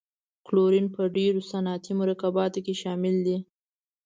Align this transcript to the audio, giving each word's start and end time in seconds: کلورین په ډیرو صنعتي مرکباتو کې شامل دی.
کلورین 0.45 0.85
په 0.95 1.01
ډیرو 1.15 1.41
صنعتي 1.51 1.93
مرکباتو 2.01 2.59
کې 2.65 2.73
شامل 2.81 3.15
دی. 3.25 3.37